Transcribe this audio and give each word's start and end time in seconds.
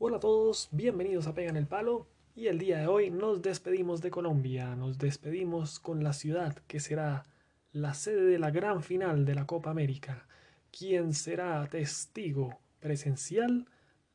Hola 0.00 0.16
a 0.16 0.20
todos, 0.20 0.68
bienvenidos 0.72 1.26
a 1.26 1.34
Pegan 1.34 1.56
el 1.56 1.66
Palo 1.66 2.06
y 2.34 2.46
el 2.46 2.58
día 2.58 2.78
de 2.78 2.86
hoy 2.86 3.10
nos 3.10 3.42
despedimos 3.42 4.00
de 4.00 4.10
Colombia, 4.10 4.76
nos 4.76 4.96
despedimos 4.96 5.80
con 5.80 6.04
la 6.04 6.12
ciudad 6.12 6.56
que 6.66 6.80
será 6.80 7.24
la 7.72 7.94
sede 7.94 8.22
de 8.22 8.38
la 8.38 8.50
gran 8.50 8.82
final 8.82 9.24
de 9.24 9.34
la 9.34 9.46
Copa 9.46 9.70
América. 9.70 10.26
¿Quién 10.70 11.14
será 11.14 11.66
testigo 11.66 12.58
presencial 12.80 13.66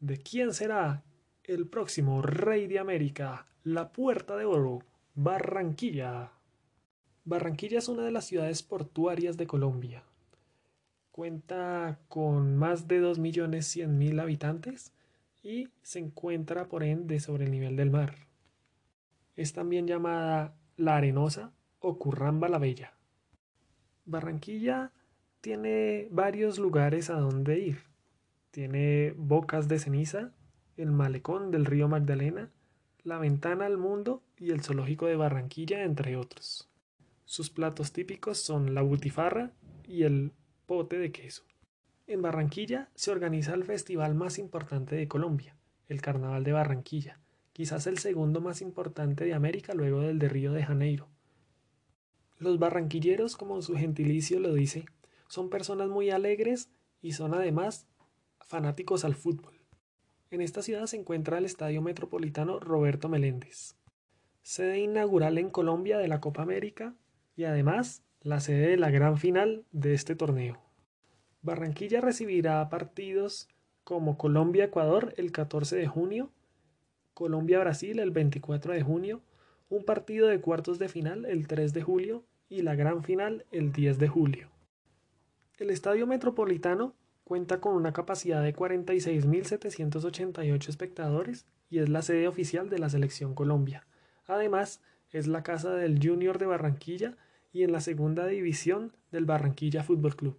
de 0.00 0.18
quién 0.18 0.52
será 0.52 1.04
el 1.44 1.68
próximo 1.68 2.22
rey 2.22 2.66
de 2.66 2.78
América? 2.78 3.46
La 3.62 3.92
Puerta 3.92 4.36
de 4.36 4.44
Oro, 4.44 4.80
Barranquilla. 5.14 6.32
Barranquilla 7.24 7.78
es 7.78 7.88
una 7.88 8.04
de 8.04 8.10
las 8.10 8.26
ciudades 8.26 8.62
portuarias 8.62 9.36
de 9.36 9.46
Colombia. 9.46 10.04
Cuenta 11.10 11.98
con 12.08 12.56
más 12.56 12.86
de 12.86 13.02
2.100.000 13.02 14.20
habitantes 14.20 14.92
y 15.42 15.68
se 15.82 15.98
encuentra 15.98 16.68
por 16.68 16.82
ende 16.82 17.20
sobre 17.20 17.44
el 17.44 17.50
nivel 17.50 17.76
del 17.76 17.90
mar. 17.90 18.26
Es 19.34 19.52
también 19.52 19.86
llamada 19.86 20.56
La 20.76 20.96
Arenosa 20.96 21.52
o 21.80 21.98
Curramba 21.98 22.48
la 22.48 22.58
Bella. 22.58 22.94
Barranquilla 24.04 24.92
tiene 25.40 26.08
varios 26.10 26.58
lugares 26.58 27.10
a 27.10 27.14
donde 27.14 27.58
ir. 27.58 27.95
Tiene 28.56 29.12
Bocas 29.18 29.68
de 29.68 29.78
Ceniza, 29.78 30.32
el 30.78 30.90
Malecón 30.90 31.50
del 31.50 31.66
río 31.66 31.88
Magdalena, 31.88 32.48
la 33.02 33.18
Ventana 33.18 33.66
al 33.66 33.76
Mundo 33.76 34.22
y 34.38 34.50
el 34.50 34.62
Zoológico 34.62 35.04
de 35.04 35.14
Barranquilla, 35.14 35.84
entre 35.84 36.16
otros. 36.16 36.66
Sus 37.26 37.50
platos 37.50 37.92
típicos 37.92 38.38
son 38.38 38.74
la 38.74 38.80
butifarra 38.80 39.50
y 39.86 40.04
el 40.04 40.32
pote 40.64 40.96
de 40.96 41.12
queso. 41.12 41.42
En 42.06 42.22
Barranquilla 42.22 42.88
se 42.94 43.10
organiza 43.10 43.52
el 43.52 43.64
festival 43.64 44.14
más 44.14 44.38
importante 44.38 44.96
de 44.96 45.06
Colombia, 45.06 45.54
el 45.90 46.00
Carnaval 46.00 46.42
de 46.42 46.52
Barranquilla, 46.52 47.20
quizás 47.52 47.86
el 47.86 47.98
segundo 47.98 48.40
más 48.40 48.62
importante 48.62 49.26
de 49.26 49.34
América 49.34 49.74
luego 49.74 50.00
del 50.00 50.18
de 50.18 50.30
Río 50.30 50.54
de 50.54 50.64
Janeiro. 50.64 51.10
Los 52.38 52.58
barranquilleros, 52.58 53.36
como 53.36 53.60
su 53.60 53.76
gentilicio 53.76 54.40
lo 54.40 54.54
dice, 54.54 54.86
son 55.28 55.50
personas 55.50 55.90
muy 55.90 56.08
alegres 56.08 56.70
y 57.02 57.12
son 57.12 57.34
además 57.34 57.86
fanáticos 58.46 59.04
al 59.04 59.14
fútbol. 59.14 59.60
En 60.30 60.40
esta 60.40 60.62
ciudad 60.62 60.86
se 60.86 60.96
encuentra 60.96 61.38
el 61.38 61.44
Estadio 61.44 61.82
Metropolitano 61.82 62.60
Roberto 62.60 63.08
Meléndez, 63.08 63.76
sede 64.42 64.78
inaugural 64.78 65.38
en 65.38 65.50
Colombia 65.50 65.98
de 65.98 66.08
la 66.08 66.20
Copa 66.20 66.42
América 66.42 66.94
y 67.36 67.44
además 67.44 68.04
la 68.22 68.40
sede 68.40 68.68
de 68.68 68.76
la 68.76 68.90
gran 68.90 69.18
final 69.18 69.64
de 69.72 69.94
este 69.94 70.14
torneo. 70.14 70.62
Barranquilla 71.42 72.00
recibirá 72.00 72.68
partidos 72.68 73.48
como 73.84 74.16
Colombia-Ecuador 74.16 75.14
el 75.16 75.32
14 75.32 75.76
de 75.76 75.86
junio, 75.86 76.30
Colombia-Brasil 77.14 77.98
el 77.98 78.10
24 78.10 78.72
de 78.72 78.82
junio, 78.82 79.22
un 79.68 79.84
partido 79.84 80.28
de 80.28 80.40
cuartos 80.40 80.78
de 80.78 80.88
final 80.88 81.24
el 81.24 81.48
3 81.48 81.72
de 81.72 81.82
julio 81.82 82.24
y 82.48 82.62
la 82.62 82.76
gran 82.76 83.02
final 83.02 83.44
el 83.50 83.72
10 83.72 83.98
de 83.98 84.08
julio. 84.08 84.50
El 85.58 85.70
Estadio 85.70 86.06
Metropolitano 86.06 86.94
cuenta 87.26 87.60
con 87.60 87.74
una 87.74 87.92
capacidad 87.92 88.40
de 88.40 88.54
46.788 88.54 90.68
espectadores 90.68 91.44
y 91.68 91.80
es 91.80 91.88
la 91.88 92.02
sede 92.02 92.28
oficial 92.28 92.70
de 92.70 92.78
la 92.78 92.88
Selección 92.88 93.34
Colombia. 93.34 93.84
Además, 94.28 94.80
es 95.10 95.26
la 95.26 95.42
casa 95.42 95.74
del 95.74 95.98
Junior 96.00 96.38
de 96.38 96.46
Barranquilla 96.46 97.16
y 97.52 97.64
en 97.64 97.72
la 97.72 97.80
segunda 97.80 98.28
división 98.28 98.92
del 99.10 99.24
Barranquilla 99.24 99.82
Fútbol 99.82 100.14
Club. 100.14 100.38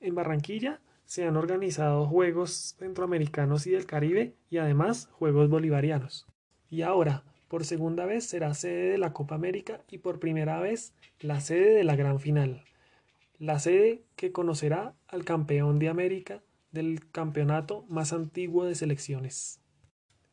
En 0.00 0.14
Barranquilla 0.14 0.82
se 1.06 1.24
han 1.24 1.38
organizado 1.38 2.06
Juegos 2.06 2.76
Centroamericanos 2.78 3.66
y 3.66 3.70
del 3.70 3.86
Caribe 3.86 4.34
y 4.50 4.58
además 4.58 5.08
Juegos 5.12 5.48
Bolivarianos. 5.48 6.26
Y 6.68 6.82
ahora, 6.82 7.24
por 7.48 7.64
segunda 7.64 8.04
vez, 8.04 8.26
será 8.26 8.52
sede 8.52 8.90
de 8.90 8.98
la 8.98 9.14
Copa 9.14 9.36
América 9.36 9.80
y 9.90 9.96
por 9.96 10.20
primera 10.20 10.60
vez 10.60 10.92
la 11.18 11.40
sede 11.40 11.72
de 11.72 11.84
la 11.84 11.96
gran 11.96 12.20
final. 12.20 12.62
La 13.38 13.60
sede 13.60 14.02
que 14.16 14.32
conocerá 14.32 14.96
al 15.06 15.24
campeón 15.24 15.78
de 15.78 15.88
América 15.88 16.42
del 16.72 17.08
campeonato 17.12 17.84
más 17.88 18.12
antiguo 18.12 18.64
de 18.64 18.74
selecciones. 18.74 19.60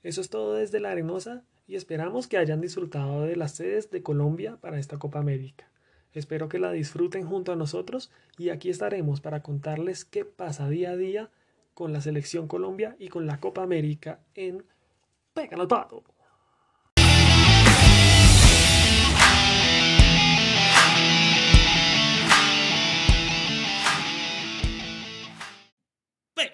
Eso 0.02 0.22
es 0.22 0.32
todo 0.32 0.56
desde 0.56 0.80
la 0.80 0.90
Arenosa 0.90 1.44
y 1.68 1.76
esperamos 1.76 2.28
que 2.28 2.38
hayan 2.38 2.62
disfrutado 2.62 3.22
de 3.22 3.36
las 3.36 3.54
sedes 3.54 3.92
de 3.92 4.02
Colombia 4.02 4.58
para 4.58 4.80
esta 4.80 4.98
Copa 4.98 5.20
América. 5.20 5.70
Espero 6.14 6.50
que 6.50 6.58
la 6.58 6.72
disfruten 6.72 7.28
junto 7.28 7.52
a 7.52 7.56
nosotros 7.56 8.12
y 8.40 8.50
aquí 8.50 8.70
estaremos 8.72 9.22
para 9.22 9.44
contarles 9.44 10.04
qué 10.04 10.26
pasa 10.26 10.68
día 10.68 10.92
a 10.92 10.98
día 10.98 11.30
con 11.76 11.94
la 11.94 12.02
selección 12.02 12.48
Colombia 12.48 12.96
y 12.98 13.10
con 13.10 13.28
la 13.28 13.40
Copa 13.40 13.62
América 13.62 14.20
en 14.34 14.66
Pega 15.36 15.58
al 15.58 15.68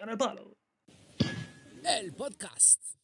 Palo. 0.01 0.07
Pega 0.07 0.11
al 0.11 0.17
Palo. 0.17 0.57
El 1.83 2.13
podcast. 2.13 3.00